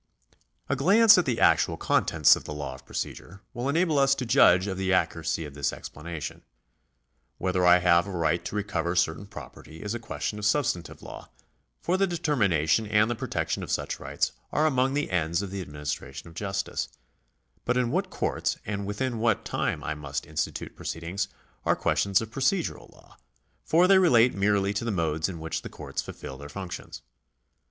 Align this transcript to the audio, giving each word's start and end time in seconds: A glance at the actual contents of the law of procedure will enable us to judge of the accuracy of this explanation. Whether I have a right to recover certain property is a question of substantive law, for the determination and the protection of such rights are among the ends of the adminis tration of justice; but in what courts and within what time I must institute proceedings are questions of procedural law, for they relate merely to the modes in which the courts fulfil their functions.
A 0.67 0.75
glance 0.75 1.19
at 1.19 1.25
the 1.25 1.39
actual 1.39 1.77
contents 1.77 2.35
of 2.35 2.45
the 2.45 2.55
law 2.55 2.73
of 2.73 2.87
procedure 2.87 3.43
will 3.53 3.69
enable 3.69 3.99
us 3.99 4.15
to 4.15 4.25
judge 4.25 4.65
of 4.65 4.75
the 4.75 4.91
accuracy 4.91 5.45
of 5.45 5.53
this 5.53 5.71
explanation. 5.71 6.41
Whether 7.37 7.63
I 7.67 7.77
have 7.77 8.07
a 8.07 8.11
right 8.11 8.43
to 8.45 8.55
recover 8.55 8.95
certain 8.95 9.27
property 9.27 9.83
is 9.83 9.93
a 9.93 9.99
question 9.99 10.39
of 10.39 10.45
substantive 10.47 11.03
law, 11.03 11.29
for 11.81 11.97
the 11.97 12.07
determination 12.07 12.87
and 12.87 13.11
the 13.11 13.15
protection 13.15 13.61
of 13.61 13.69
such 13.69 13.99
rights 13.99 14.31
are 14.51 14.65
among 14.65 14.95
the 14.95 15.11
ends 15.11 15.43
of 15.43 15.51
the 15.51 15.63
adminis 15.63 15.95
tration 15.95 16.25
of 16.25 16.33
justice; 16.33 16.89
but 17.63 17.77
in 17.77 17.91
what 17.91 18.09
courts 18.09 18.57
and 18.65 18.87
within 18.87 19.19
what 19.19 19.45
time 19.45 19.83
I 19.83 19.93
must 19.93 20.25
institute 20.25 20.75
proceedings 20.75 21.27
are 21.63 21.75
questions 21.75 22.21
of 22.21 22.31
procedural 22.31 22.91
law, 22.91 23.17
for 23.63 23.87
they 23.87 23.99
relate 23.99 24.33
merely 24.33 24.73
to 24.73 24.83
the 24.83 24.89
modes 24.89 25.29
in 25.29 25.39
which 25.39 25.61
the 25.61 25.69
courts 25.69 26.01
fulfil 26.01 26.39
their 26.39 26.49
functions. 26.49 27.03